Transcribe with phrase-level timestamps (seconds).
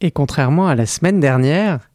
[0.00, 1.90] Et contrairement à la semaine dernière,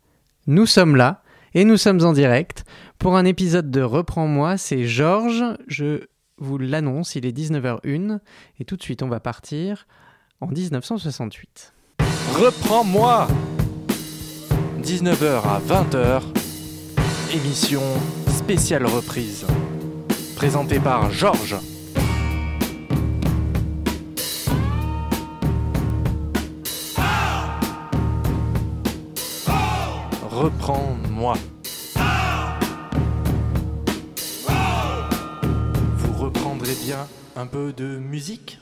[0.45, 1.23] nous sommes là
[1.55, 2.63] et nous sommes en direct
[2.99, 4.57] pour un épisode de Reprends-moi.
[4.57, 6.01] C'est Georges, je
[6.37, 8.19] vous l'annonce, il est 19h01
[8.59, 9.87] et tout de suite on va partir
[10.39, 11.73] en 1968.
[12.33, 13.27] Reprends-moi
[14.83, 16.21] 19h à 20h,
[17.33, 17.81] émission
[18.27, 19.47] spéciale reprise.
[20.35, 21.55] Présentée par Georges.
[30.45, 31.33] Reprends-moi.
[35.97, 38.59] Vous reprendrez bien un peu de musique?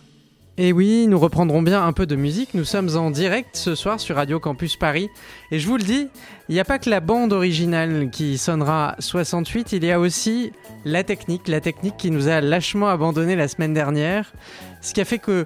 [0.57, 2.53] Et oui, nous reprendrons bien un peu de musique.
[2.53, 5.09] Nous sommes en direct ce soir sur Radio Campus Paris.
[5.51, 6.07] Et je vous le dis,
[6.47, 10.53] il n'y a pas que la bande originale qui sonnera 68, il y a aussi
[10.85, 14.31] la technique, la technique qui nous a lâchement abandonné la semaine dernière.
[14.79, 15.45] Ce qui a fait que,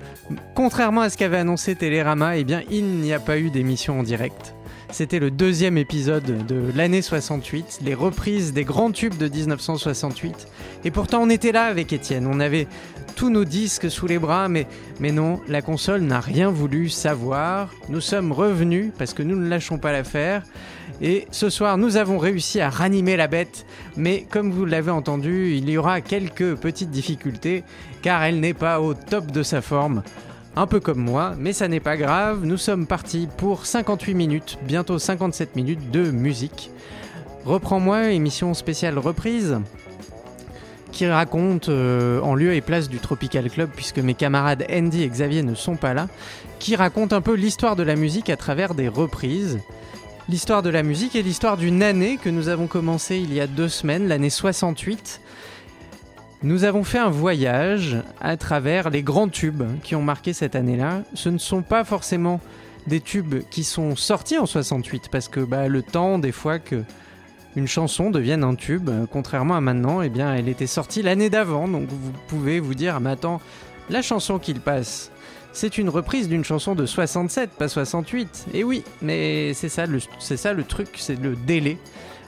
[0.54, 4.54] contrairement à ce qu'avait annoncé Télérama, eh il n'y a pas eu d'émission en direct.
[4.90, 10.48] C'était le deuxième épisode de l'année 68, les reprises des grands tubes de 1968.
[10.86, 12.26] Et pourtant, on était là avec Étienne.
[12.26, 12.68] On avait
[13.16, 14.66] tous nos disques sous les bras, mais,
[15.00, 17.74] mais non, la console n'a rien voulu savoir.
[17.90, 20.44] Nous sommes revenus parce que nous ne lâchons pas l'affaire.
[21.02, 23.66] Et ce soir, nous avons réussi à ranimer la bête.
[23.98, 27.64] Mais comme vous l'avez entendu, il y aura quelques petites difficultés
[28.02, 30.02] car elle n'est pas au top de sa forme
[30.58, 34.58] un peu comme moi, mais ça n'est pas grave, nous sommes partis pour 58 minutes,
[34.64, 36.72] bientôt 57 minutes de musique.
[37.46, 39.60] Reprends-moi, émission spéciale reprise,
[40.92, 45.10] qui raconte euh, en lieu et place du Tropical Club, puisque mes camarades Andy et
[45.10, 46.08] Xavier ne sont pas là,
[46.58, 49.60] qui raconte un peu l'histoire de la musique à travers des reprises.
[50.28, 53.48] L'histoire de la musique et l'histoire d'une année que nous avons commencé il y a
[53.48, 55.22] deux semaines, l'année 68,
[56.44, 61.02] nous avons fait un voyage à travers les grands tubes qui ont marqué cette année-là.
[61.16, 62.40] Ce ne sont pas forcément
[62.86, 66.84] des tubes qui sont sortis en 68 parce que bah, le temps des fois que
[67.56, 71.68] une chanson devienne un tube, contrairement à maintenant, eh bien elle était sortie l'année d'avant.
[71.68, 73.42] Donc vous pouvez vous dire, mais attends,
[73.90, 75.10] la chanson qu'il passe,
[75.54, 78.50] c'est une reprise d'une chanson de 67, pas 68.
[78.54, 81.80] Et oui, mais c'est ça le truc, c'est le délai.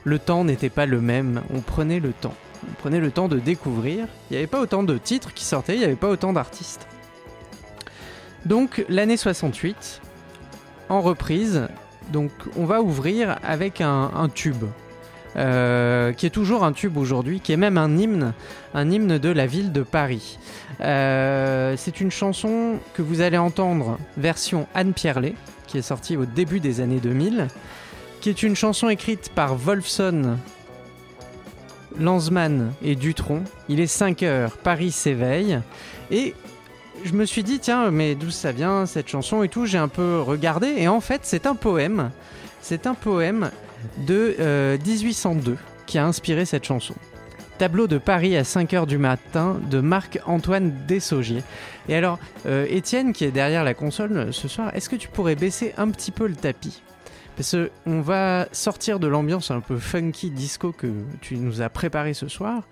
[0.04, 2.34] Le temps n'était pas le même, on prenait le temps
[2.80, 4.06] prenait le temps de découvrir.
[4.30, 6.88] Il n'y avait pas autant de titres qui sortaient, il n'y avait pas autant d'artistes.
[8.46, 10.02] Donc l'année 68,
[10.90, 11.68] en reprise,
[12.12, 14.64] donc on va ouvrir avec un, tube.
[15.36, 18.34] Euh, qui est toujours un tube aujourd'hui, qui est même un hymne,
[18.74, 20.40] un hymne de la ville de Paris.
[20.82, 25.36] Euh, c'est une chanson que vous allez entendre version Anne Pierlet,
[25.68, 27.48] qui est sortie au début des années 2000,
[28.22, 30.38] qui est une chanson écrite par Wolfson
[31.98, 33.44] Lanzmann et Dutron.
[33.68, 35.60] Il est 5 heures, Paris s'éveille.
[36.12, 36.36] Et
[37.04, 39.88] je me suis dit, tiens, mais d'où ça vient cette chanson et tout J'ai un
[39.88, 42.12] peu regardé et en fait, c'est un poème.
[42.62, 43.52] C'est un poème
[44.06, 44.36] de
[44.86, 45.56] 1802 euh,
[45.86, 46.94] qui a inspiré cette chanson.
[47.58, 51.44] Tableau de Paris à 5 heures du matin de Marc-Antoine Dessaugier.
[51.90, 55.36] Et alors, euh, Étienne, qui est derrière la console ce soir, est-ce que tu pourrais
[55.36, 56.82] baisser un petit peu le tapis?
[57.40, 60.92] Parce qu'on va sortir de l'ambiance un peu funky disco que
[61.22, 62.64] tu nous as préparé ce soir.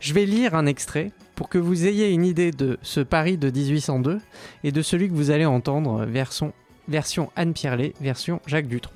[0.00, 3.52] Je vais lire un extrait pour que vous ayez une idée de ce Paris de
[3.52, 4.18] 1802
[4.64, 6.52] et de celui que vous allez entendre version,
[6.88, 8.92] version Anne Pierlet, version Jacques Dutronc.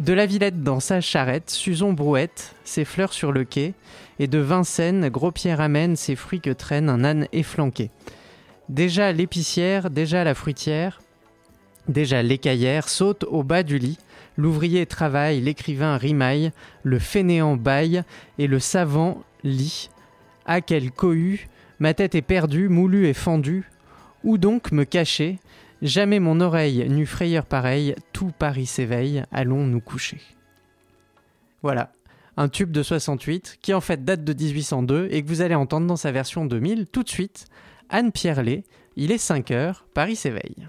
[0.00, 3.74] De la Villette dans sa charrette, Suson brouette, ses fleurs sur le quai,
[4.20, 7.90] et de Vincennes, Gros-Pierre amène ses fruits que traîne un âne efflanqué.
[8.70, 11.02] Déjà l'épicière, déjà la fruitière,
[11.88, 13.98] Déjà l'écaillère saute au bas du lit,
[14.36, 16.52] l'ouvrier travaille, l'écrivain rimaille,
[16.84, 18.02] le fainéant baille
[18.38, 19.90] et le savant lit.
[20.46, 21.48] Ah quel cohue,
[21.80, 23.68] ma tête est perdue, moulue et fendue.
[24.22, 25.38] Où donc me cacher?
[25.82, 30.20] Jamais mon oreille n'eut frayeur pareille, tout Paris s'éveille, allons nous coucher.
[31.62, 31.90] Voilà,
[32.36, 35.88] un tube de 68 qui en fait date de 1802 et que vous allez entendre
[35.88, 37.46] dans sa version 2000 tout de suite.
[37.90, 38.62] Anne Pierlet,
[38.94, 40.68] il est 5 heures, Paris s'éveille.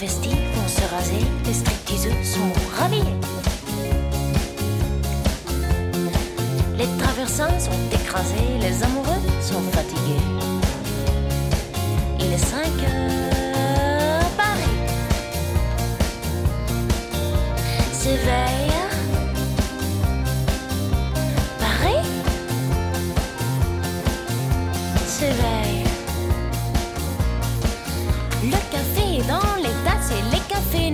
[0.00, 3.02] Les travestis vont se raser, les stripteaseux sont ravis.
[6.76, 10.22] Les traversins sont écrasés, les amoureux sont fatigués.
[12.20, 14.78] Il est 5 heures, Paris
[17.92, 18.67] s'éveille.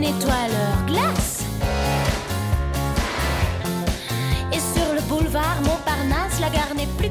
[0.05, 1.45] Nettoient leurs glaces.
[4.53, 7.11] Et sur le boulevard Montparnasse, la gare n'est plus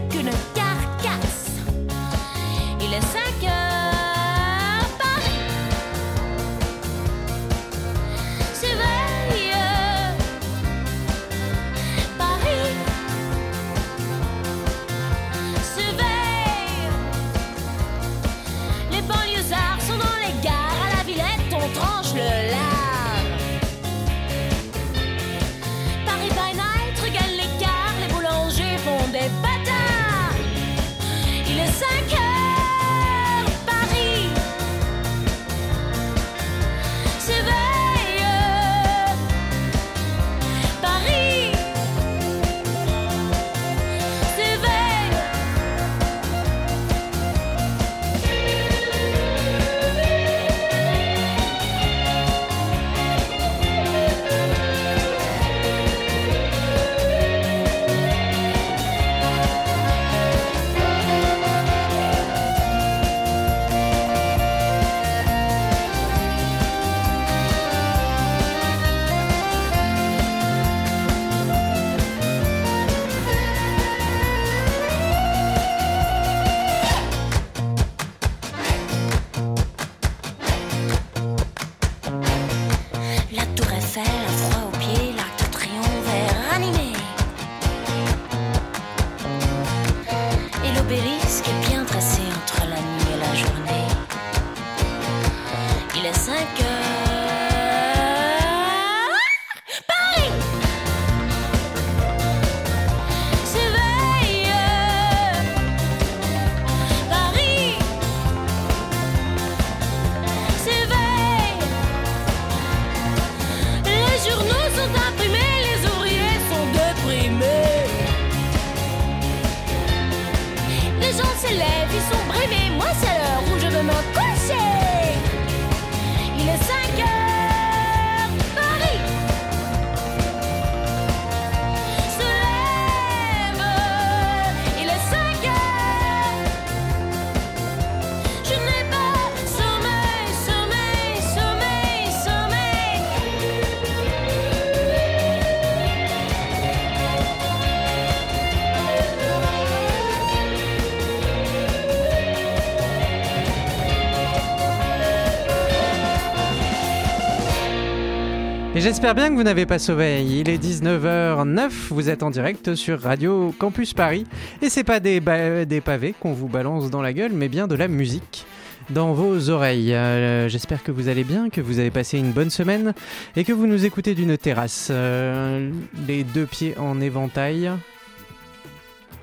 [158.83, 160.41] j'espère bien que vous n'avez pas sommeil.
[160.41, 164.25] Il est 19h09, vous êtes en direct sur Radio Campus Paris.
[164.61, 167.87] Et c'est pas des, pavés qu'on vous balance dans la gueule, mais bien de la
[167.87, 168.45] musique
[168.89, 169.93] dans vos oreilles.
[169.93, 172.93] Euh, j'espère que vous allez bien, que vous avez passé une bonne semaine
[173.37, 174.89] et que vous nous écoutez d'une terrasse.
[174.91, 175.71] Euh,
[176.05, 177.71] les deux pieds en éventail.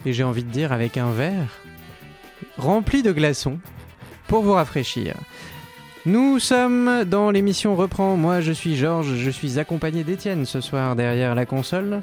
[0.06, 1.60] Et j'ai envie de dire avec un verre
[2.56, 3.58] rempli de glaçons
[4.26, 5.16] pour vous rafraîchir.
[6.06, 8.16] Nous sommes dans l'émission Reprend.
[8.16, 12.00] Moi, je suis Georges, je suis accompagné d'Étienne ce soir derrière la console.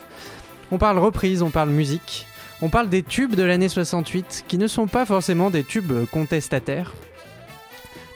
[0.69, 2.27] On parle reprise, on parle musique,
[2.61, 6.93] on parle des tubes de l'année 68 qui ne sont pas forcément des tubes contestataires.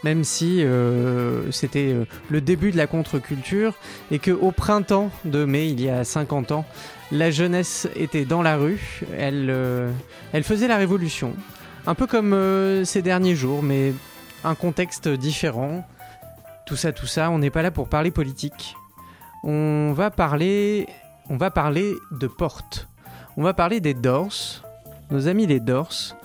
[0.04, 3.74] Même si euh, c'était euh, le début de la contre-culture
[4.12, 6.66] et que au printemps de mai, il y a 50 ans,
[7.12, 9.90] la jeunesse était dans la rue, elle, euh,
[10.44, 11.34] faisait la révolution.
[11.88, 12.36] Un peu comme
[12.86, 13.94] ces derniers jours, mais
[14.44, 15.86] un contexte différent.
[16.66, 18.76] Tout ça, tout ça, on n'est pas là pour parler politique.
[19.44, 20.88] On va parler,
[21.30, 22.88] on va parler de porte.
[23.38, 24.64] On va parler des Doors,
[25.10, 26.16] nos amis les Doors,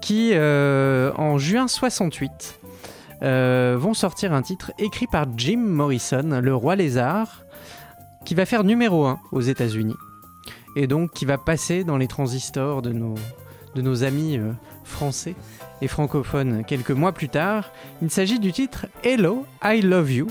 [0.00, 2.60] qui euh, en juin 68
[3.22, 7.42] euh, vont sortir un titre écrit par Jim Morrison, le roi lézard,
[8.24, 9.96] qui va faire numéro 1 aux États-Unis
[10.76, 13.14] et donc qui va passer dans les transistors de nos,
[13.74, 14.52] de nos amis euh,
[14.88, 15.34] français
[15.80, 17.70] et francophones quelques mois plus tard.
[18.02, 20.26] Il s'agit du titre Hello, I Love You,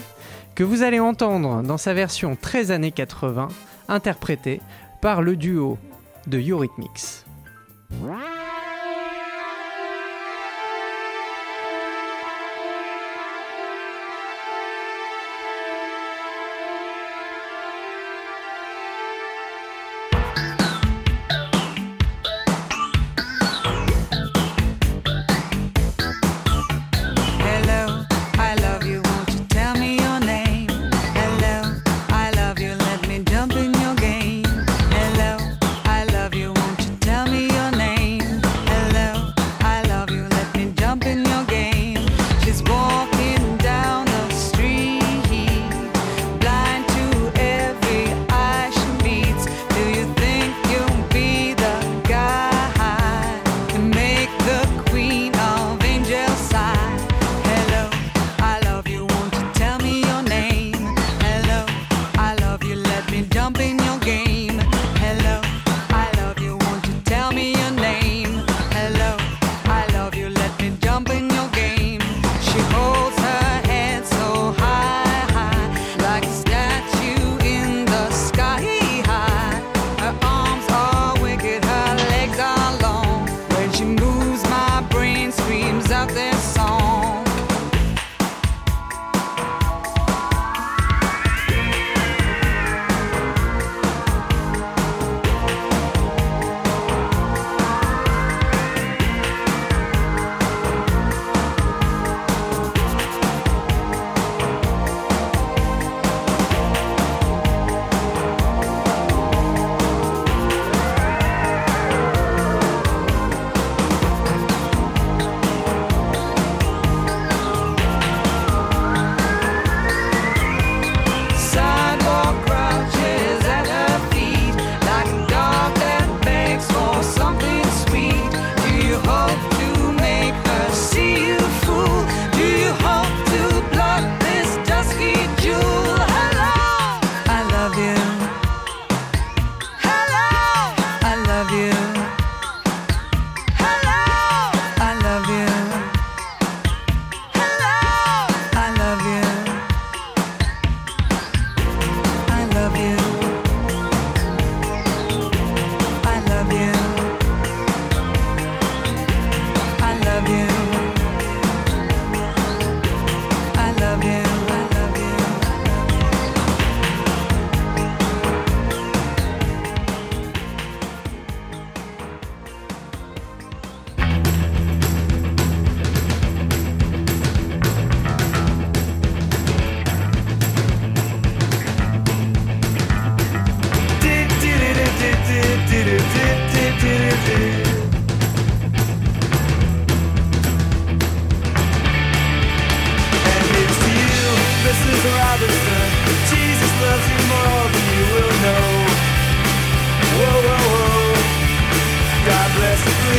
[0.56, 3.48] que vous allez entendre dans sa version 13 années 80,
[3.88, 4.62] interprétée
[5.02, 5.78] par le duo
[6.28, 7.26] de Eurythmics.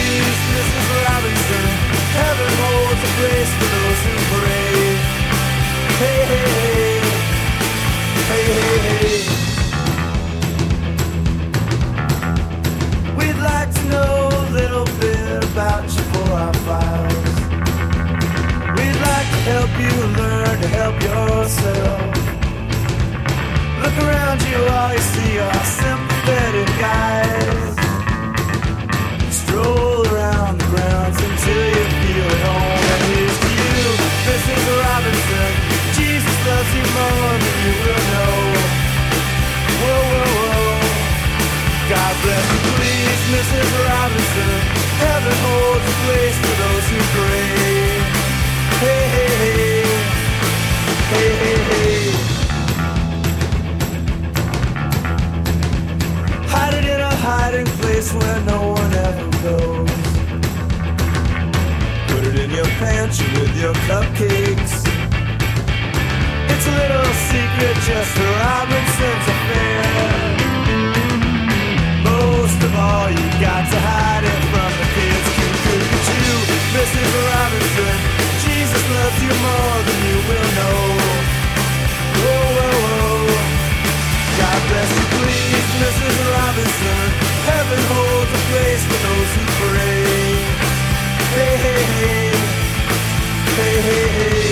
[0.08, 0.88] Please, Mrs.
[1.04, 1.64] Robinson.
[2.18, 4.72] Heaven holds a place for those who pray.
[6.00, 6.96] Hey, hey, hey.
[8.28, 9.18] Hey, hey, hey.
[13.18, 17.34] We'd like to know a little bit about you for our files.
[18.76, 22.00] We'd like to help you learn to help yourself.
[23.82, 27.67] Look around you, all you see are sympathetic eyes.
[29.58, 32.82] Around the grounds until you feel at home.
[32.92, 33.86] And here's to you,
[34.28, 34.62] Mrs.
[34.82, 35.50] Robinson.
[35.98, 36.84] Jesus loves you
[37.64, 38.36] you will know.
[39.82, 40.88] Whoa, whoa, whoa.
[41.90, 43.70] God bless you, please, Mrs.
[43.88, 44.54] Robinson.
[45.02, 47.50] Heaven holds a place for those who pray.
[48.84, 49.82] Hey, hey, hey.
[51.12, 52.28] Hey, hey, hey.
[56.78, 57.66] In a hiding
[57.98, 59.90] place where no one ever goes.
[62.10, 64.74] Put it in your pantry with your cupcakes.
[66.52, 69.82] It's a little secret just for Robinson's affair.
[72.06, 75.26] Most of all, you got to hide it from the kids.
[75.74, 76.36] At you,
[76.74, 77.10] Mrs.
[77.30, 77.96] Robinson.
[78.44, 80.78] Jesus loves you more than you will know.
[82.20, 83.18] Whoa, whoa, whoa.
[84.40, 85.37] God bless you, please,
[85.78, 86.16] Mrs.
[86.34, 87.04] Robinson.
[87.50, 90.02] Heaven holds a place for those who pray.
[91.36, 92.30] Hey, hey, hey.
[93.58, 94.50] Hey, hey, hey.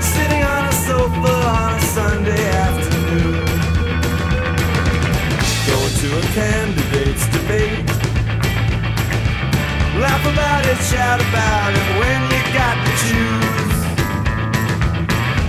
[0.00, 3.46] Sitting on a sofa on a Sunday afternoon.
[5.68, 7.84] Going to a candidate's debate.
[10.00, 13.47] Laugh about it, shout about it when you got to choose.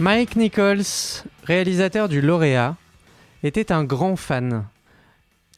[0.00, 2.76] Mike Nichols, réalisateur du lauréat,
[3.42, 4.64] était un grand fan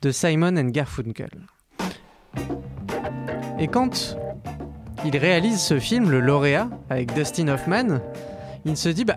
[0.02, 1.30] de Simon and Garfunkel.
[3.60, 4.16] Et quand
[5.04, 8.00] il réalise ce film, le lauréat, avec Dustin Hoffman,
[8.64, 9.16] il se dit bah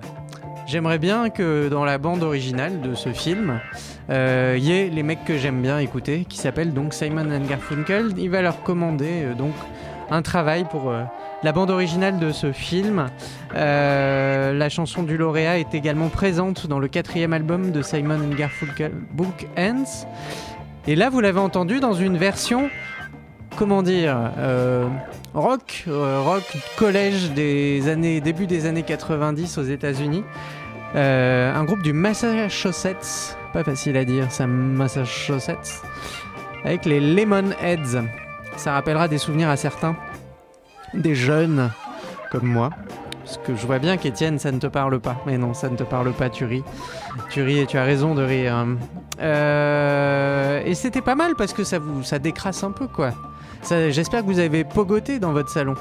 [0.68, 3.60] j'aimerais bien que dans la bande originale de ce film,
[4.12, 7.48] euh, il y ait les mecs que j'aime bien écouter, qui s'appellent donc Simon and
[7.50, 8.14] Garfunkel.
[8.18, 9.56] Il va leur commander euh, donc
[10.12, 11.02] un travail pour euh,
[11.46, 13.06] la bande originale de ce film.
[13.54, 18.92] Euh, la chanson du lauréat est également présente dans le quatrième album de Simon Garfunkel,
[19.12, 20.08] Book Ends.
[20.88, 22.72] Et là, vous l'avez entendu dans une version,
[23.58, 24.88] comment dire, euh,
[25.36, 30.24] rock, euh, rock collège des années, début des années 90 aux États-Unis.
[30.96, 35.84] Un groupe du Massachusetts, pas facile à dire, ça Massachusetts,
[36.64, 38.04] avec les Lemonheads.
[38.58, 39.96] Ça rappellera des souvenirs à certains,
[40.96, 41.72] des jeunes
[42.32, 42.70] comme moi.
[43.24, 45.18] Parce que je vois bien qu'Étienne, ça ne te parle pas.
[45.26, 46.64] Mais non, ça ne te parle pas, tu ris.
[47.30, 48.66] Tu ris et tu as raison de rire.
[49.20, 53.12] Euh, et c'était pas mal parce que ça vous ça décrasse un peu, quoi.
[53.90, 55.74] J'espère que vous avez pogoté dans votre salon.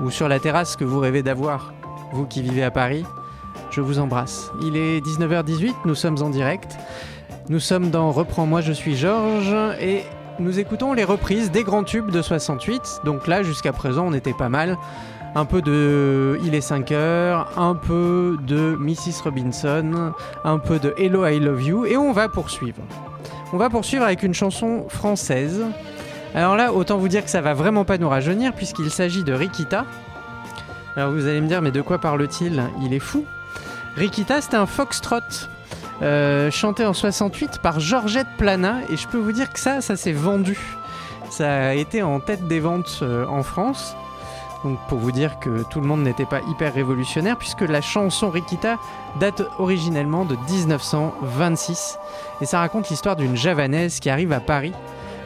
[0.00, 1.72] Ou sur la terrasse que vous rêvez d'avoir.
[2.12, 3.04] Vous qui vivez à Paris,
[3.70, 4.52] je vous embrasse.
[4.62, 6.78] Il est 19h18, nous sommes en direct.
[7.48, 9.56] Nous sommes dans Reprends-moi, je suis Georges.
[9.80, 10.04] Et
[10.40, 13.00] nous écoutons les reprises des grands tubes de 68.
[13.04, 14.76] Donc là, jusqu'à présent, on était pas mal.
[15.34, 19.24] Un peu de Il est 5 heures, un peu de Mrs.
[19.24, 20.12] Robinson,
[20.44, 22.82] un peu de Hello I Love You, et on va poursuivre.
[23.52, 25.64] On va poursuivre avec une chanson française
[26.34, 29.32] Alors là, autant vous dire que ça va vraiment pas nous rajeunir puisqu'il s'agit de
[29.32, 29.86] Rikita.
[30.96, 32.62] Alors vous allez me dire, mais de quoi parle-t-il?
[32.82, 33.24] Il est fou.
[33.96, 35.20] Rikita, c'était un foxtrot
[36.02, 39.96] euh, chanté en 68 par Georgette Plana et je peux vous dire que ça, ça
[39.96, 40.58] s'est vendu.
[41.30, 43.96] Ça a été en tête des ventes euh, en France.
[44.64, 48.30] Donc pour vous dire que tout le monde n'était pas hyper révolutionnaire puisque la chanson
[48.30, 48.76] Rikita
[49.20, 51.98] date originellement de 1926
[52.40, 54.72] et ça raconte l'histoire d'une javanaise qui arrive à Paris.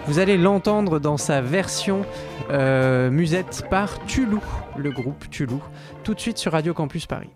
[0.07, 2.05] Vous allez l'entendre dans sa version
[2.51, 4.43] euh, musette par Tulou,
[4.77, 5.63] le groupe Tulou,
[6.03, 7.31] tout de suite sur Radio Campus Paris.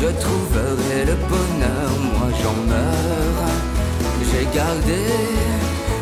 [0.00, 3.48] Je trouverai le bonheur, moi j'en meurs.
[4.28, 5.02] J'ai gardé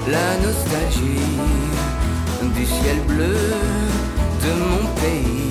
[0.08, 1.32] la nostalgie
[2.54, 3.36] du ciel bleu
[4.44, 5.42] de mon pays.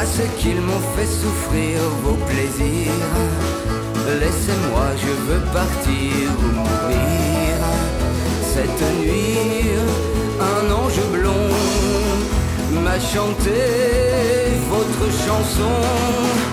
[0.00, 3.12] À ceux qu'ils m'ont fait souffrir vos plaisirs.
[4.20, 7.54] Laissez-moi, je veux partir ou mourir.
[8.54, 9.70] Cette nuit,
[10.40, 11.50] un ange blond
[12.82, 13.60] m'a chanté
[14.70, 16.51] votre chanson.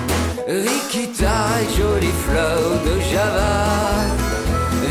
[0.50, 1.46] Rikita,
[1.78, 4.10] jolie fleur de Java,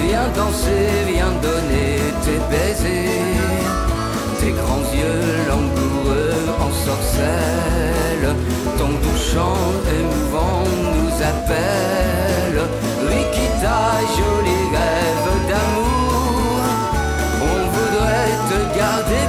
[0.06, 3.66] viens danser, viens donner tes baisers,
[4.38, 8.36] tes grands yeux langoureux en sorcelle,
[8.78, 10.62] ton doux chant émouvant
[10.94, 12.60] nous appelle.
[13.08, 13.80] Rikita,
[14.16, 16.60] joli rêve d'amour,
[17.42, 19.27] on voudrait te garder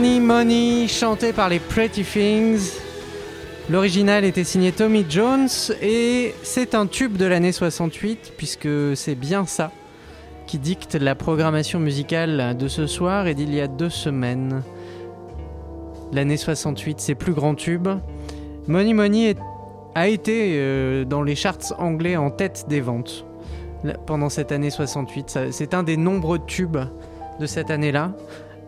[0.00, 2.70] Money Money, chanté par les Pretty Things.
[3.68, 5.48] L'original était signé Tommy Jones
[5.82, 9.72] et c'est un tube de l'année 68 puisque c'est bien ça
[10.46, 14.62] qui dicte la programmation musicale de ce soir et d'il y a deux semaines.
[16.12, 17.88] L'année 68, ses plus grands tubes.
[18.68, 19.34] Money Money
[19.96, 23.26] a été euh, dans les charts anglais en tête des ventes
[24.06, 25.28] pendant cette année 68.
[25.28, 26.78] Ça- C'est un des nombreux tubes
[27.40, 28.12] de cette année-là.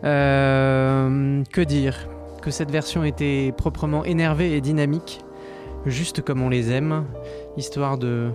[0.03, 2.07] Euh, que dire
[2.41, 5.21] Que cette version était proprement énervée et dynamique,
[5.85, 7.05] juste comme on les aime,
[7.57, 8.31] histoire de.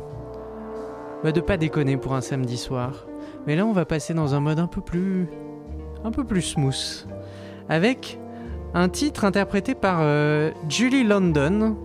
[1.25, 3.07] bah, de pas déconner pour un samedi soir.
[3.47, 5.29] Mais là, on va passer dans un mode un peu plus.
[6.05, 7.07] un peu plus smooth.
[7.69, 8.19] Avec
[8.75, 11.77] un titre interprété par euh, Julie London.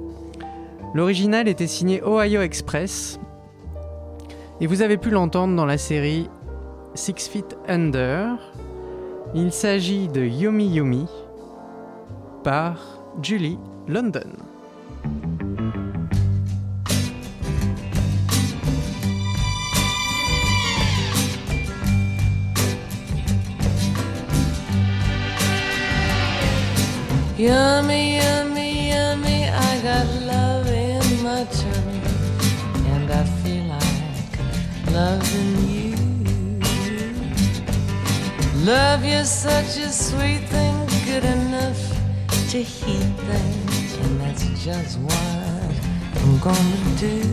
[0.93, 3.19] L'original était signé Ohio Express.
[4.59, 6.29] Et vous avez pu l'entendre dans la série
[6.93, 8.37] Six Feet Under.
[9.33, 11.07] Il s'agit de Yumi Yumi
[12.43, 12.77] par
[13.21, 14.19] Julie London.
[27.37, 32.01] Yummy, yummy, yummy, I got love in my tummy,
[32.93, 35.80] and I feel like loving you.
[38.63, 41.79] Love you such a sweet thing, good enough
[42.51, 45.17] to heat things, and that's just what
[46.21, 47.23] I'm gonna do.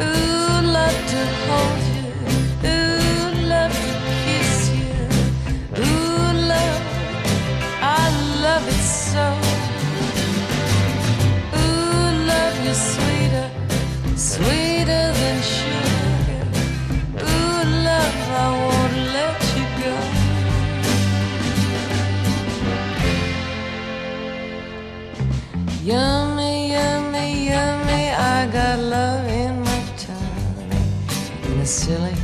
[0.00, 2.10] Ooh, love to hold you,
[2.68, 3.92] ooh, love to
[4.24, 4.98] kiss you,
[5.78, 6.82] ooh, love.
[7.80, 8.10] I
[8.42, 9.24] love it so.
[11.60, 13.48] Ooh, love you sweeter,
[14.16, 15.73] sweeter than sugar.
[25.84, 30.82] Yummy, yummy, yummy, I got love in my tummy.
[31.44, 32.14] And as silly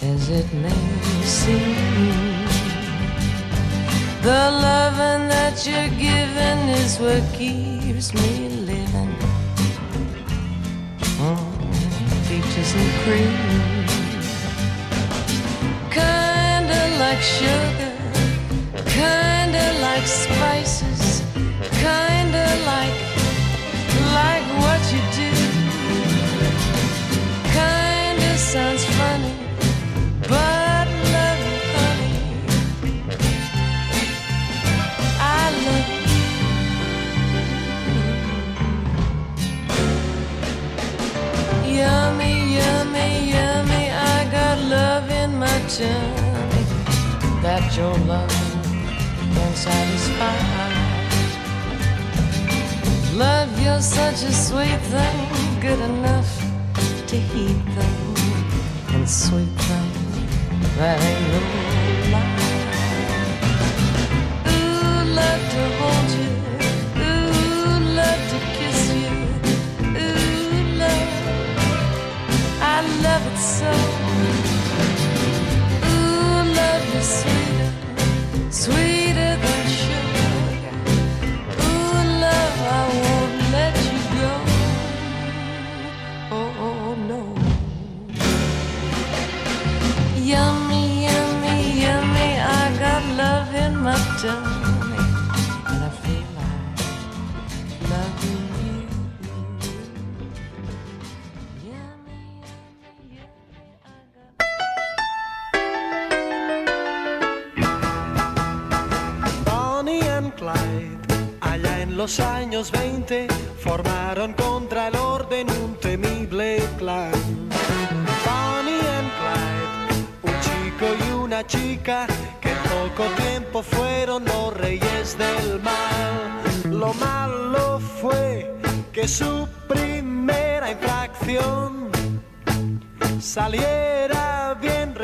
[0.00, 2.46] as it may seem.
[4.22, 9.14] The loving that you're giving is what keeps me living.
[11.20, 11.36] Oh,
[12.26, 13.75] peaches and cream.
[16.98, 17.92] Like sugar,
[18.86, 21.22] kinda like spices,
[21.84, 22.96] kinda like,
[24.14, 25.32] like what you do.
[27.52, 29.34] Kinda sounds funny,
[30.22, 32.16] but love you, honey.
[35.20, 36.16] I love you.
[41.78, 43.84] Yummy, yummy, yummy.
[43.90, 46.25] I got love in my tummy
[47.46, 48.28] that your love
[49.34, 50.36] can satisfy.
[53.16, 56.30] Love, you're such a sweet thing, good enough
[57.06, 61.65] to heat things and sweet things that ain't no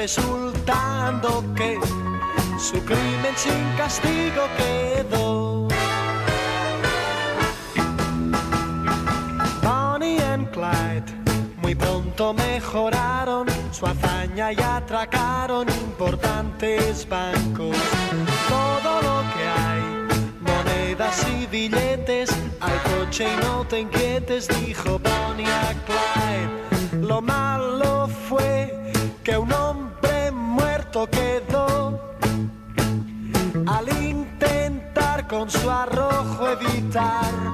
[0.02, 1.78] resultando que
[2.58, 5.68] su crimen sin castigo quedó.
[9.62, 11.08] Bonnie and Clyde
[11.62, 17.76] muy pronto mejoraron su hazaña y atracaron importantes bancos.
[18.48, 19.82] Todo lo que hay,
[20.40, 27.06] monedas y billetes, al coche y no te inquietes, dijo Bonnie a Clyde.
[27.06, 28.51] Lo malo fue
[31.08, 32.00] quedó
[33.66, 37.51] al intentar con su arrojo evitar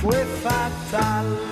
[0.00, 1.47] fue fatal.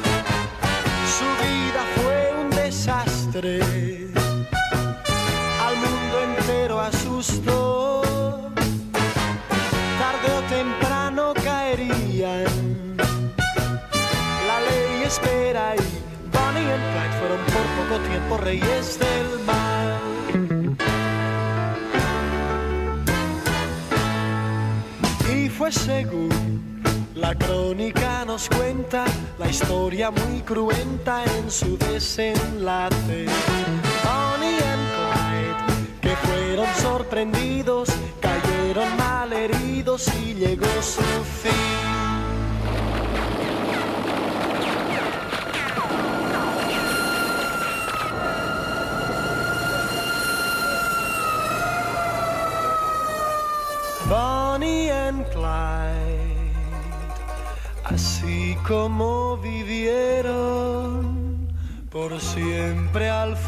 [30.10, 33.26] Muy cruenta en su desenlace.
[34.04, 37.88] Bonnie and Clyde, que fueron sorprendidos,
[38.20, 41.02] cayeron mal heridos y llegó su
[41.42, 41.52] fin.
[54.08, 56.52] Bonnie and Clyde,
[57.84, 59.15] así como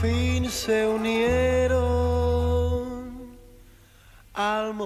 [0.00, 0.86] fin se
[4.34, 4.78] al.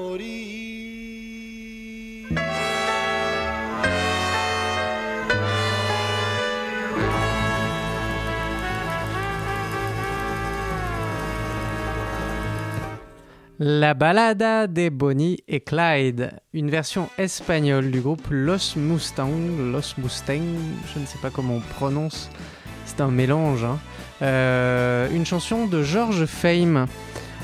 [13.65, 19.29] La balada de Bonnie et Clyde, une version espagnole du groupe Los Mustang,
[19.71, 20.43] Los Mustang,
[20.93, 22.29] je ne sais pas comment on prononce,
[22.87, 23.63] c'est un mélange.
[23.63, 23.79] hein.
[24.23, 26.87] Euh, une chanson de George Fame,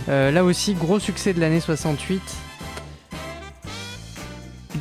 [0.08, 2.22] Euh, là aussi gros succès de l'année 68.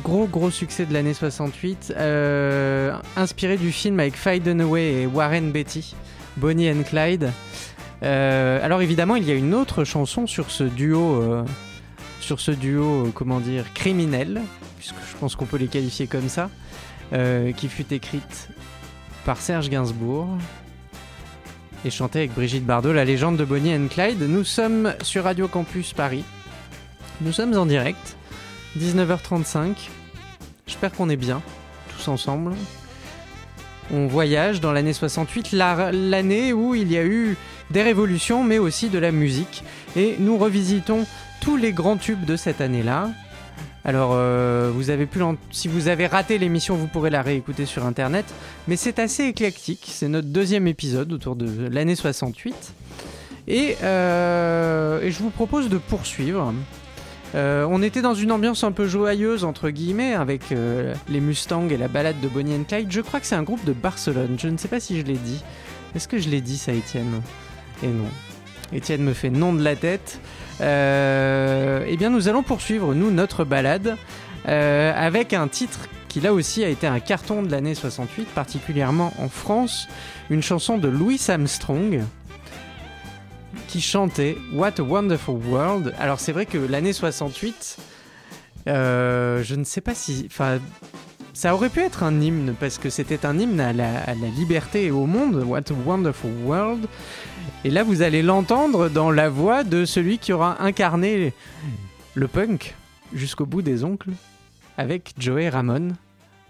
[0.02, 5.50] Gros gros succès de l'année 68, euh, inspiré du film avec Faye Dunaway et Warren
[5.52, 5.94] Beatty,
[6.38, 7.30] Bonnie and Clyde.
[8.00, 11.44] Alors évidemment, il y a une autre chanson sur ce duo,
[12.20, 14.40] sur ce duo, comment dire, criminel,
[14.78, 16.48] puisque je pense qu'on peut les qualifier comme ça,
[17.56, 18.48] qui fut écrite
[19.26, 20.38] par Serge Gainsbourg
[21.84, 24.20] et chantée avec Brigitte Bardot, la légende de Bonnie and Clyde.
[24.22, 26.24] Nous sommes sur Radio Campus Paris.
[27.20, 28.16] Nous sommes en direct,
[28.78, 29.74] 19h35.
[30.66, 31.40] J'espère qu'on est bien,
[31.96, 32.52] tous ensemble.
[33.90, 37.36] On voyage dans l'année 68, la- l'année où il y a eu
[37.70, 39.64] des révolutions, mais aussi de la musique.
[39.96, 41.06] Et nous revisitons
[41.40, 43.10] tous les grands tubes de cette année-là.
[43.88, 44.70] Alors, euh,
[45.50, 48.26] si vous avez raté l'émission, vous pourrez la réécouter sur Internet.
[48.68, 49.88] Mais c'est assez éclectique.
[49.90, 52.74] C'est notre deuxième épisode autour de l'année 68.
[53.46, 56.52] Et, euh, et je vous propose de poursuivre.
[57.34, 61.78] Euh, on était dans une ambiance un peu joyeuse, entre guillemets, avec les Mustangs et
[61.78, 62.92] la balade de Bonnie and Clyde.
[62.92, 64.36] Je crois que c'est un groupe de Barcelone.
[64.38, 65.42] Je ne sais pas si je l'ai dit.
[65.94, 67.22] Est-ce que je l'ai dit ça, Étienne?
[67.82, 68.10] Et non.
[68.70, 70.20] Étienne me fait non de la tête.
[70.60, 73.96] Euh, eh bien, nous allons poursuivre, nous, notre balade
[74.48, 79.12] euh, avec un titre qui, là aussi, a été un carton de l'année 68, particulièrement
[79.18, 79.88] en France.
[80.30, 82.02] Une chanson de Louis Armstrong
[83.66, 85.94] qui chantait What a Wonderful World.
[85.98, 87.76] Alors, c'est vrai que l'année 68,
[88.68, 90.26] euh, je ne sais pas si.
[90.30, 90.58] Enfin.
[91.38, 94.26] Ça aurait pu être un hymne parce que c'était un hymne à la, à la
[94.26, 95.36] liberté et au monde.
[95.46, 96.88] What a wonderful world.
[97.64, 101.32] Et là, vous allez l'entendre dans la voix de celui qui aura incarné
[102.16, 102.74] le punk
[103.12, 104.14] jusqu'au bout des ongles
[104.76, 105.94] avec Joey Ramone.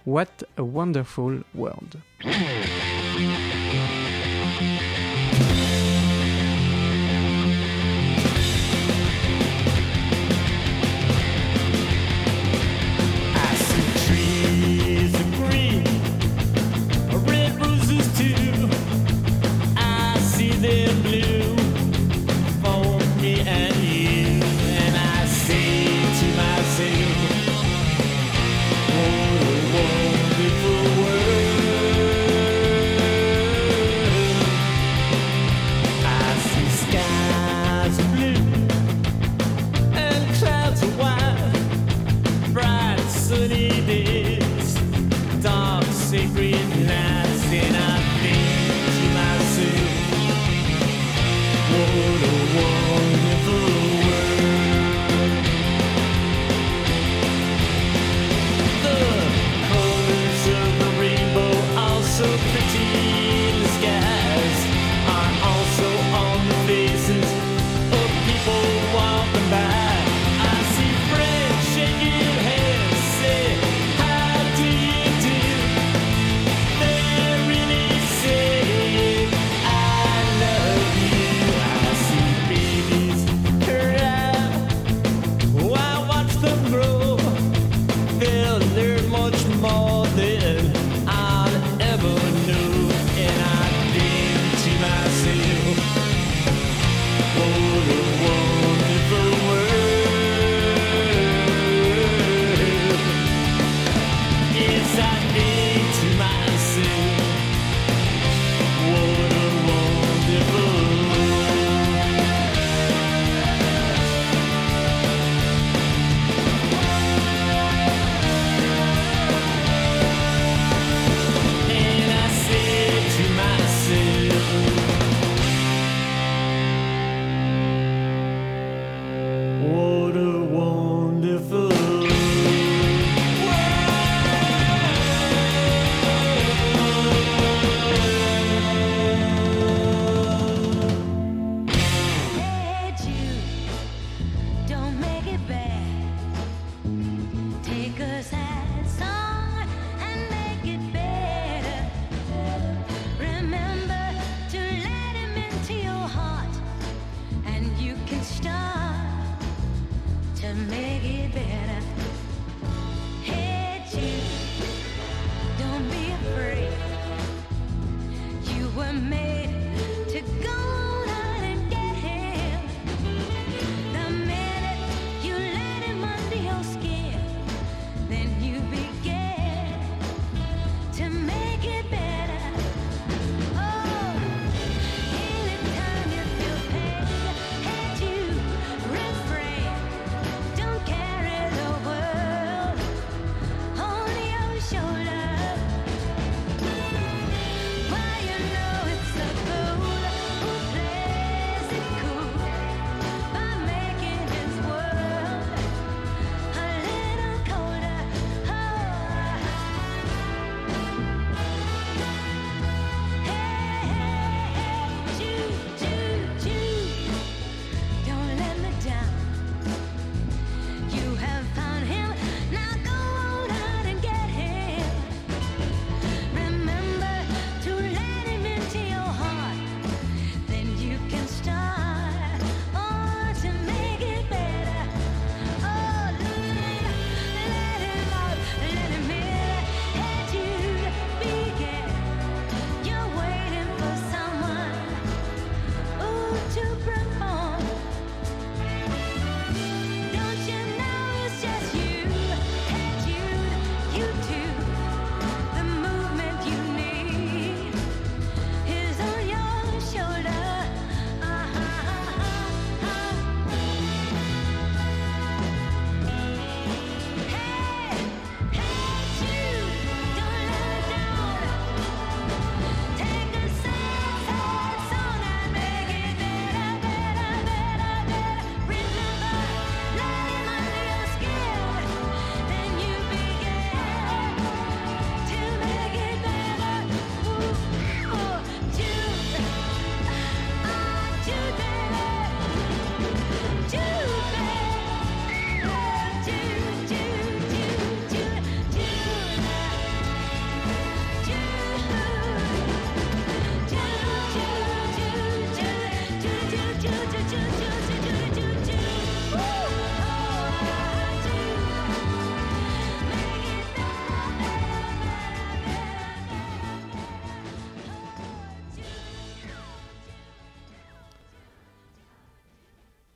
[0.07, 1.97] What a wonderful world.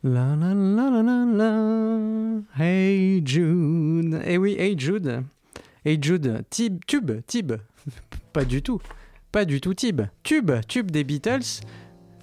[0.04, 2.40] La la la la la la.
[2.58, 4.20] Hey Jude.
[4.24, 5.22] Eh oui, Hey Jude.
[5.84, 6.44] Hey Jude.
[6.50, 7.52] Tib, tube, tib.
[8.32, 8.80] Pas du tout.
[9.30, 10.02] Pas du tout tib.
[10.24, 11.62] Tube, tube des Beatles.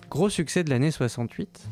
[0.10, 1.70] Gros succès de l'année 68.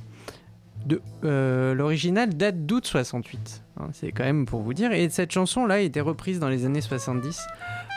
[0.86, 3.64] De, euh, L'original date d'août 68.
[3.78, 4.94] hein, C'est quand même pour vous dire.
[4.94, 7.38] Et cette chanson-là a été reprise dans les années 70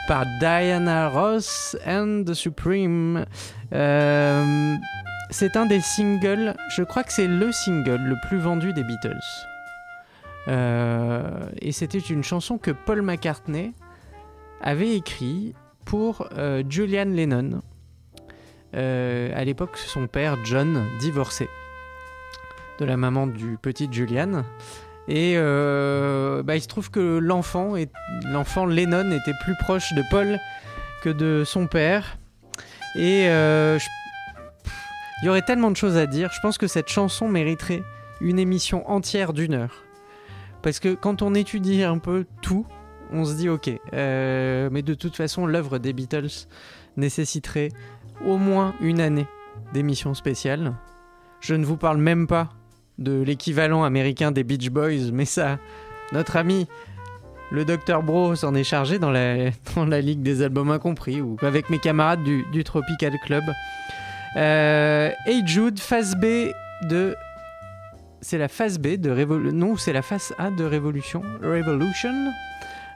[0.09, 3.25] par Diana Ross and the Supreme.
[3.73, 4.75] Euh,
[5.31, 9.21] c'est un des singles, je crois que c'est le single le plus vendu des Beatles.
[10.49, 13.73] Euh, et c'était une chanson que Paul McCartney
[14.61, 15.55] avait écrit
[15.85, 17.63] pour euh, Julian Lennon.
[18.75, 21.49] Euh, à l'époque, son père John divorçait
[22.79, 24.45] de la maman du petit Julian.
[25.09, 27.75] Et bah, il se trouve que l'enfant,
[28.25, 30.39] l'enfant Lennon était plus proche de Paul
[31.03, 32.17] que de son père.
[32.95, 33.29] Et
[35.23, 36.31] il y aurait tellement de choses à dire.
[36.33, 37.83] Je pense que cette chanson mériterait
[38.21, 39.85] une émission entière d'une heure.
[40.63, 42.67] Parce que quand on étudie un peu tout,
[43.13, 43.71] on se dit ok.
[43.93, 46.47] euh, mais de toute façon, l'œuvre des Beatles
[46.97, 47.71] nécessiterait
[48.25, 49.27] au moins une année
[49.73, 50.75] d'émission spéciale.
[51.41, 52.51] Je ne vous parle même pas
[52.99, 55.59] de l'équivalent américain des Beach Boys, mais ça,
[56.13, 56.69] notre ami
[57.51, 61.79] le Dr Bro s'en est chargé dans la, Ligue des albums incompris, ou avec mes
[61.79, 63.45] camarades du Tropical Club.
[64.37, 66.53] Euh, Hey Jude, phase B
[66.89, 67.17] de...
[68.21, 69.57] C'est la phase B de Révolution...
[69.57, 71.23] Non, c'est la phase A de Révolution.
[71.43, 72.13] Revolution.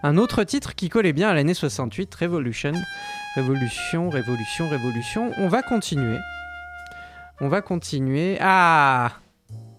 [0.03, 2.73] Un autre titre qui collait bien à l'année 68, Revolution.
[3.35, 5.33] Révolution, révolution, révolution.
[5.39, 6.19] On va continuer.
[7.41, 8.37] On va continuer.
[8.41, 9.13] Ah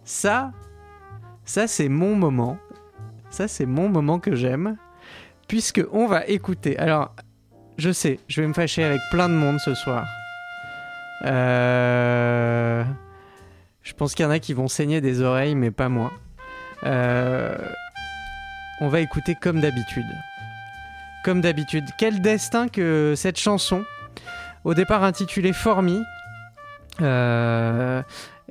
[0.04, 0.52] Ça,
[1.46, 2.58] ça c'est mon moment.
[3.30, 4.78] Ça c'est mon moment que j'aime.
[5.48, 6.78] Puisque on va écouter.
[6.80, 7.16] Alors,
[7.78, 10.06] je sais, je vais me fâcher avec plein de monde ce soir.
[11.24, 12.84] Euh...
[13.84, 16.12] Je pense qu'il y en a qui vont saigner des oreilles, mais pas moi.
[16.84, 17.56] Euh,
[18.82, 20.06] On va écouter comme d'habitude.
[21.24, 21.86] Comme d'habitude.
[21.98, 23.86] Quel destin que cette chanson,
[24.64, 26.00] au départ intitulée Formi,
[27.02, 28.02] euh,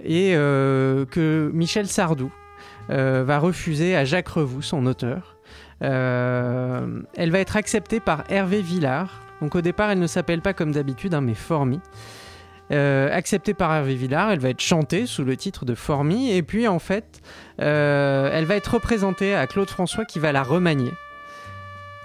[0.02, 2.32] et que Michel Sardou
[2.88, 5.36] va refuser à Jacques Revaux, son auteur.
[5.80, 9.20] Elle va être acceptée par Hervé Villard.
[9.40, 11.80] Donc au départ, elle ne s'appelle pas comme d'habitude, hein, mais Formi.
[12.70, 16.42] Euh, acceptée par Hervé Villard, elle va être chantée sous le titre de Formi, et
[16.42, 17.20] puis en fait,
[17.60, 20.92] euh, elle va être représentée à Claude François qui va la remanier.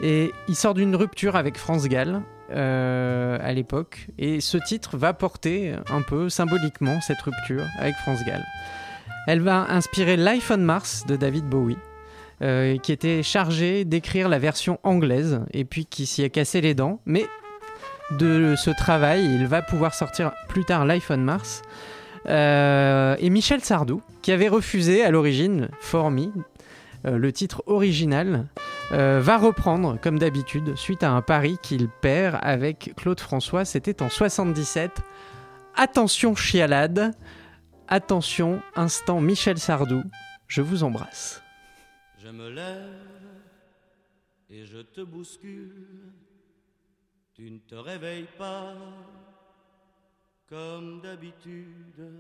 [0.02, 5.14] Et il sort d'une rupture avec France Gall euh, à l'époque, et ce titre va
[5.14, 8.44] porter un peu symboliquement cette rupture avec France Gall.
[9.28, 11.78] Elle va inspirer Life on Mars de David Bowie.
[12.42, 17.02] qui était chargé d'écrire la version anglaise et puis qui s'y est cassé les dents.
[17.06, 17.26] Mais
[18.12, 21.62] de ce travail, il va pouvoir sortir plus tard Life on Mars.
[22.26, 26.28] Euh, et Michel Sardou, qui avait refusé à l'origine For Me,
[27.06, 28.48] euh, le titre original,
[28.92, 33.64] euh, va reprendre comme d'habitude suite à un pari qu'il perd avec Claude François.
[33.64, 34.92] C'était en 77.
[35.76, 37.14] Attention chialade,
[37.88, 40.04] attention instant Michel Sardou,
[40.48, 41.42] je vous embrasse.
[42.18, 42.90] Je me lève
[44.50, 46.09] et je te bouscule.
[47.40, 48.74] Tu ne te réveilles pas
[50.50, 52.12] comme d'habitude.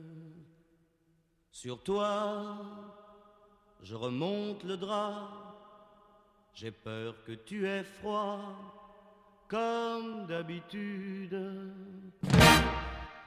[1.51, 2.55] Sur toi,
[3.81, 5.27] je remonte le drap.
[6.53, 8.39] J'ai peur que tu aies froid
[9.49, 11.37] comme d'habitude.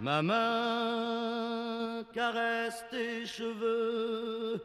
[0.01, 4.63] Ma main caresse tes cheveux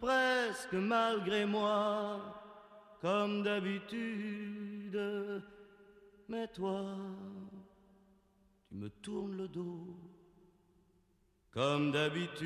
[0.00, 2.20] presque malgré moi,
[3.02, 4.98] comme d'habitude.
[6.30, 6.84] Mais toi,
[8.68, 9.96] tu me tournes le dos,
[11.50, 12.40] comme d'habitude.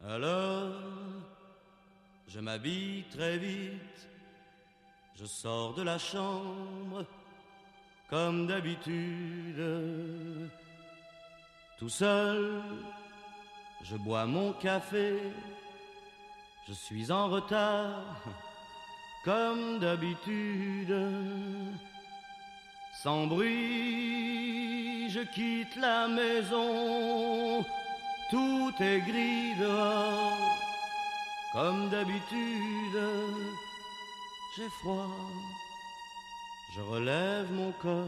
[0.00, 0.72] Alors,
[2.26, 4.08] je m'habille très vite,
[5.14, 7.06] je sors de la chambre,
[8.10, 9.62] comme d'habitude.
[11.78, 12.60] Tout seul,
[13.84, 15.20] je bois mon café,
[16.68, 18.16] je suis en retard,
[19.24, 20.96] comme d'habitude.
[23.02, 27.64] Sans bruit, je quitte la maison,
[28.30, 30.56] tout est gris dehors,
[31.52, 33.00] comme d'habitude.
[34.56, 35.08] J'ai froid,
[36.74, 38.06] je relève mon col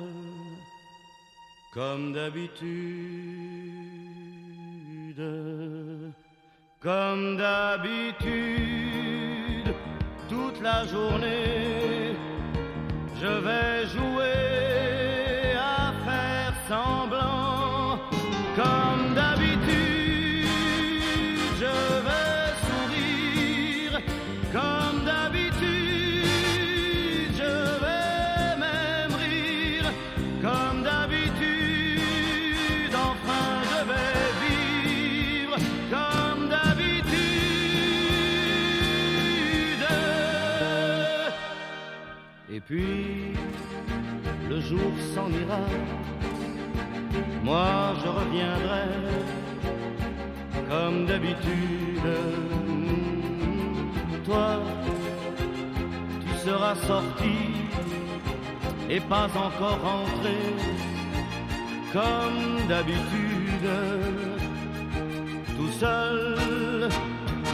[1.74, 2.54] comme d'habitude,
[6.84, 8.28] comme d'habitude,
[10.28, 12.14] toute la journée,
[13.18, 18.00] je vais jouer à faire semblant.
[18.54, 20.46] Comme d'habitude,
[21.58, 21.74] je
[22.06, 23.94] vais sourire.
[24.52, 26.26] Comme d'habitude,
[27.34, 29.86] je vais même rire.
[30.42, 31.32] Comme d'habitude,
[32.94, 35.56] enfin je vais vivre.
[42.66, 43.34] Puis
[44.48, 45.60] le jour s'en ira.
[47.42, 48.88] Moi je reviendrai
[50.68, 52.08] comme d'habitude.
[54.24, 54.62] Toi,
[56.22, 57.36] tu seras sorti
[58.88, 60.36] et pas encore rentré
[61.92, 63.70] comme d'habitude.
[65.56, 66.88] Tout seul,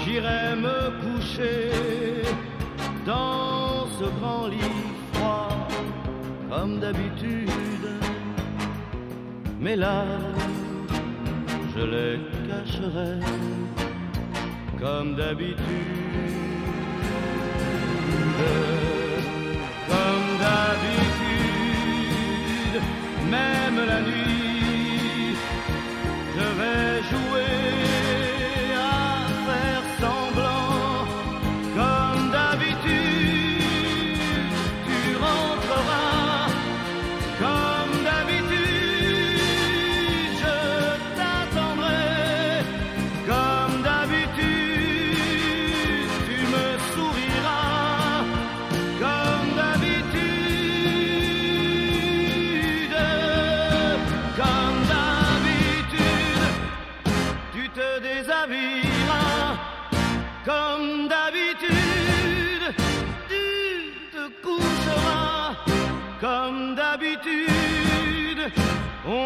[0.05, 1.71] j'irai me coucher
[3.05, 5.00] dans ce grand lit
[6.51, 7.89] comme d'habitude.
[9.61, 10.05] Mais là,
[11.75, 13.21] je les cacherai
[14.81, 15.57] comme d'habitude.
[19.89, 21.17] Comme d'habitude,
[23.31, 24.50] même la nuit,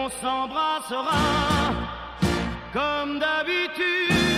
[0.04, 1.12] on s'embrassera.
[2.72, 4.33] Comme d'habitude.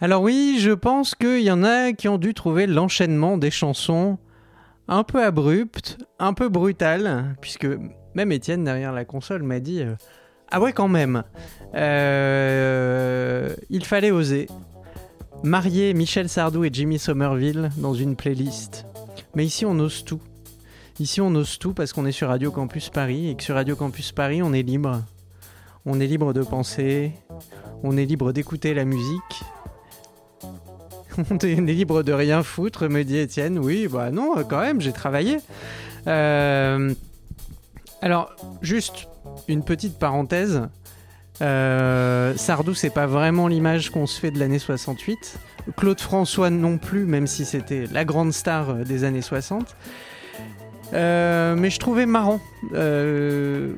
[0.00, 4.18] Alors oui, je pense qu'il y en a qui ont dû trouver l'enchaînement des chansons
[4.88, 7.68] un peu abrupt, un peu brutal, puisque
[8.14, 9.94] même Étienne derrière la console m'a dit euh,
[10.50, 11.22] Ah ouais quand même
[11.74, 14.48] Euh, Il fallait oser.
[15.42, 18.86] Marier Michel Sardou et Jimmy Somerville dans une playlist.
[19.34, 20.20] Mais ici on ose tout.
[20.98, 23.76] Ici on ose tout parce qu'on est sur Radio Campus Paris et que sur Radio
[23.76, 25.02] Campus Paris on est libre.
[25.86, 27.12] On est libre de penser,
[27.82, 29.42] on est libre d'écouter la musique.
[31.30, 33.58] On est libre de rien foutre, me dit Étienne.
[33.58, 35.38] Oui, bah non, quand même, j'ai travaillé.
[36.06, 36.92] Euh,
[38.02, 38.32] Alors,
[38.62, 39.08] juste
[39.48, 40.62] une petite parenthèse.
[41.42, 45.38] Euh, Sardou, c'est pas vraiment l'image qu'on se fait de l'année 68.
[45.76, 49.76] Claude François non plus, même si c'était la grande star euh, des années 60.
[50.92, 52.40] Euh, mais je trouvais marrant
[52.74, 53.74] euh,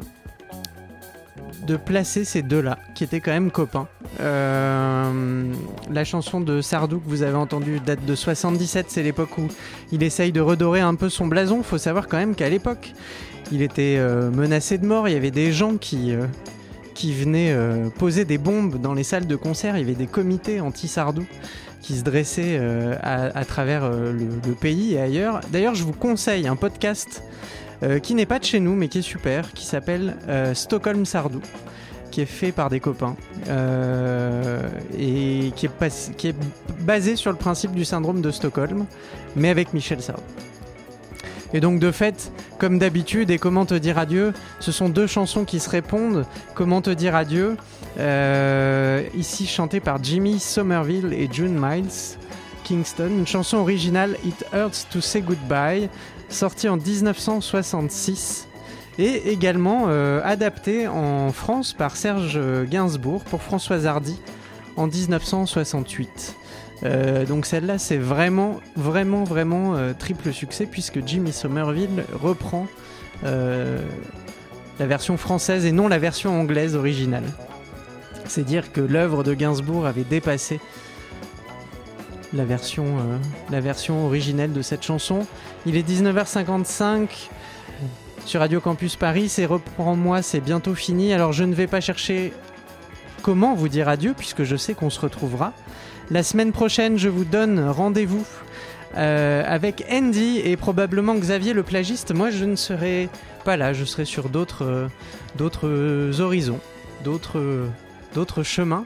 [1.67, 3.89] de placer ces deux-là, qui étaient quand même copains.
[4.21, 5.53] Euh,
[5.91, 9.49] la chanson de Sardou que vous avez entendue date de 77, c'est l'époque où
[9.93, 11.63] il essaye de redorer un peu son blason.
[11.63, 12.93] Faut savoir quand même qu'à l'époque,
[13.51, 15.09] il était euh, menacé de mort.
[15.09, 16.27] Il y avait des gens qui, euh,
[16.95, 17.57] qui venaient
[17.99, 19.77] poser des bombes dans les salles de concert.
[19.77, 21.25] Il y avait des comités anti-Sardou
[21.81, 22.61] qui se dressaient
[23.03, 25.41] à, travers le, le pays et ailleurs.
[25.51, 27.25] D'ailleurs, je vous conseille un podcast
[27.83, 31.05] euh, qui n'est pas de chez nous, mais qui est super, qui s'appelle euh, Stockholm
[31.05, 31.41] Sardou,
[32.13, 33.17] qui est fait par des copains
[33.49, 36.37] euh, et qui est,
[36.81, 38.87] basé sur le principe du syndrome de Stockholm,
[39.35, 40.23] mais avec Michel Sardou.
[41.55, 45.45] Et donc de fait, comme d'habitude, et comment te dire adieu, ce sont deux chansons
[45.45, 46.25] qui se répondent.
[46.55, 47.57] Comment te dire adieu,
[49.15, 52.17] ici chantée par Jimmy Somerville et June Miles
[52.65, 55.91] Kingston, une chanson originale It Hurts to Say Goodbye,
[56.33, 58.49] sortie en 1966
[58.99, 64.19] et également euh, adaptée en France par Serge Gainsbourg pour Françoise Hardy
[64.77, 66.37] en 1968.
[66.85, 72.67] Euh, donc celle-là, c'est vraiment, vraiment, vraiment euh, triple succès puisque Jimmy Somerville reprend
[73.25, 73.79] euh,
[74.81, 77.25] la version française et non la version anglaise originale.
[78.27, 80.61] C'est dire que l'œuvre de Gainsbourg avait dépassé
[82.35, 83.19] la version, euh,
[83.51, 85.27] la version originelle de cette chanson.
[85.67, 87.29] Il est 19h55
[88.25, 89.29] sur Radio Campus Paris.
[89.29, 91.13] C'est Reprends-moi, c'est bientôt fini.
[91.13, 92.33] Alors je ne vais pas chercher
[93.23, 95.53] comment vous dire adieu puisque je sais qu'on se retrouvera.
[96.11, 98.27] La semaine prochaine, je vous donne rendez-vous
[98.97, 102.15] euh, avec Andy et probablement Xavier le plagiste.
[102.15, 103.09] Moi, je ne serai
[103.45, 104.91] pas là, je serai sur d'autres
[105.65, 106.61] euh, horizons,
[107.05, 107.67] d'autres
[108.15, 108.85] d'autres chemins.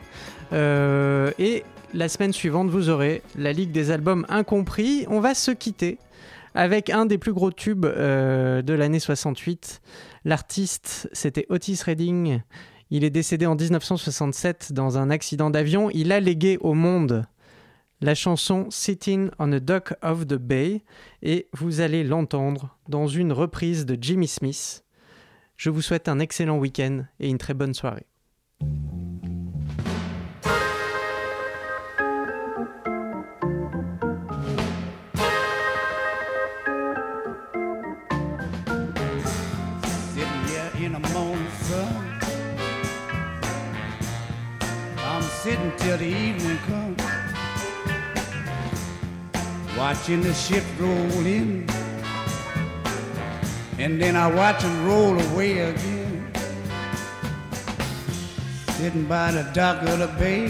[0.53, 1.64] Et
[1.95, 5.07] la semaine suivante, vous aurez la Ligue des albums incompris.
[5.09, 5.99] On va se quitter
[6.55, 9.80] avec un des plus gros tubes euh, de l'année 68.
[10.24, 12.41] L'artiste, c'était Otis Redding.
[12.91, 15.91] Il est décédé en 1967 dans un accident d'avion.
[15.91, 17.26] Il a légué au monde
[18.01, 20.82] la chanson Sitting on a Dock of the Bay
[21.22, 24.84] et vous allez l'entendre dans une reprise de Jimmy Smith.
[25.57, 28.07] Je vous souhaite un excellent week-end et une très bonne soirée.
[49.77, 51.68] Watching the ship roll in.
[53.79, 56.33] And then I watch them roll away again.
[58.70, 60.49] Sitting by the dock of the bay.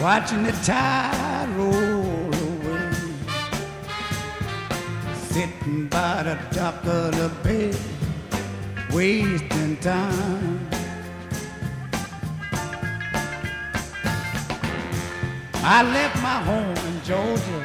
[0.00, 2.42] Watching the tide roll away
[5.32, 7.72] sitting by the dock of the bay,
[8.92, 10.68] wasting time.
[15.64, 17.64] I left my home Georgia.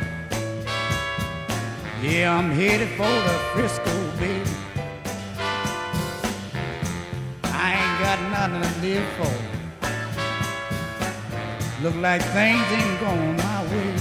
[2.02, 4.50] Yeah, I'm headed for the Frisco baby.
[7.44, 9.36] I ain't got nothing to live for.
[11.84, 13.98] Look like things ain't going my way.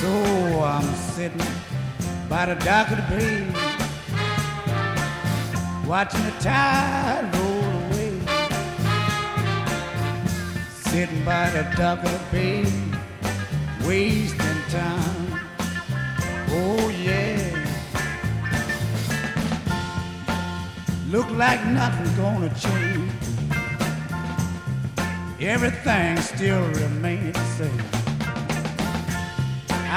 [0.00, 0.10] So
[0.62, 1.40] I'm sitting
[2.28, 3.46] by the dock of the bay,
[5.86, 8.20] watching the tide roll away.
[10.68, 12.87] Sitting by the dock of the bay,
[13.88, 15.40] wasting time.
[16.50, 17.64] Oh yeah.
[21.08, 23.10] Look like nothing's gonna change.
[25.40, 27.84] Everything still remains the same.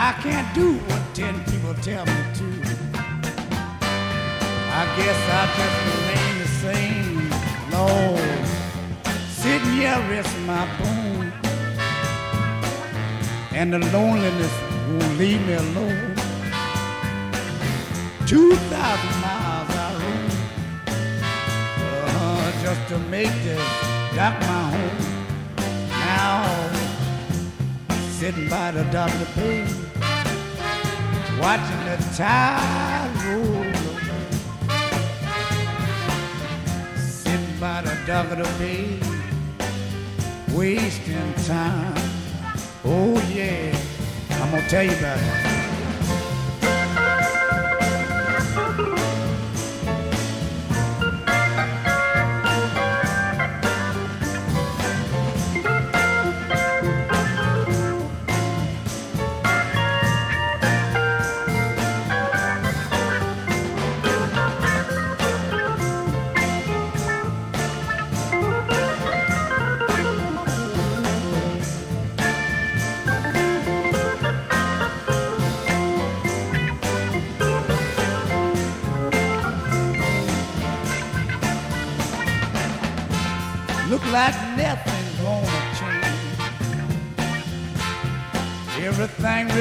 [0.07, 2.47] I can't do what ten people tell me to.
[4.79, 7.29] I guess I just remain the same.
[7.75, 8.45] Lord,
[9.41, 11.50] sitting here resting my bone.
[13.61, 14.51] And the loneliness
[14.89, 16.15] won't leave me alone.
[18.25, 20.33] Two thousand miles I rode
[21.85, 23.61] uh, just to make this
[24.15, 24.99] dock my home.
[25.89, 26.41] Now
[28.17, 29.63] sitting by the dock of bay,
[31.39, 33.65] watching the tide roll.
[36.97, 38.99] Sitting by the dock of the bay,
[40.51, 42.00] wasting time.
[42.83, 43.77] Oh yeah,
[44.31, 45.60] I'm gonna tell you about it.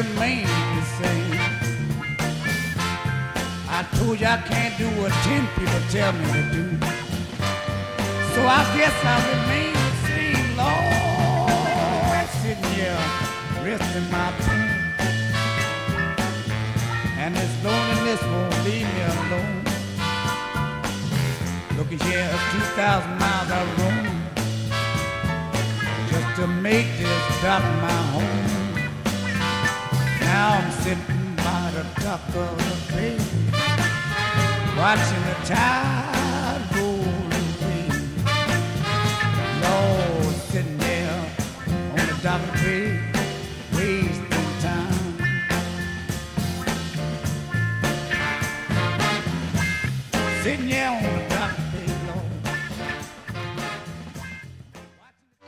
[0.00, 1.40] Remains the same.
[3.68, 6.64] I told you I can't do what ten people tell me to do.
[8.32, 13.02] So I guess I remain the same, Lord, sitting here
[13.62, 14.72] resting my pain.
[17.18, 19.60] And this loneliness won't leave me alone.
[21.76, 24.06] Look at here, 2,000 miles I roam
[26.08, 28.39] just to make this dock my home.
[30.32, 33.16] Now I'm sitting by the dock of the bay,
[34.78, 35.99] watching the tide